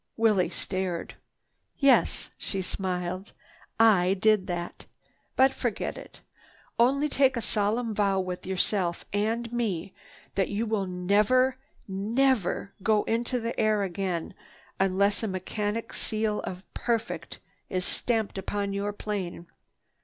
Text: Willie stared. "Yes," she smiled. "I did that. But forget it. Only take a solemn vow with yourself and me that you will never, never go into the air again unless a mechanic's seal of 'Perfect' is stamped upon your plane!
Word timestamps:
Willie 0.17 0.49
stared. 0.49 1.13
"Yes," 1.77 2.31
she 2.35 2.63
smiled. 2.63 3.33
"I 3.79 4.15
did 4.15 4.47
that. 4.47 4.87
But 5.35 5.53
forget 5.53 5.95
it. 5.95 6.21
Only 6.79 7.07
take 7.07 7.37
a 7.37 7.39
solemn 7.41 7.93
vow 7.93 8.19
with 8.19 8.47
yourself 8.47 9.05
and 9.13 9.53
me 9.53 9.93
that 10.33 10.49
you 10.49 10.65
will 10.65 10.87
never, 10.87 11.57
never 11.87 12.73
go 12.81 13.03
into 13.03 13.39
the 13.39 13.55
air 13.59 13.83
again 13.83 14.33
unless 14.79 15.21
a 15.21 15.27
mechanic's 15.27 16.01
seal 16.01 16.39
of 16.45 16.63
'Perfect' 16.73 17.37
is 17.69 17.85
stamped 17.85 18.39
upon 18.39 18.73
your 18.73 18.93
plane! 18.93 19.45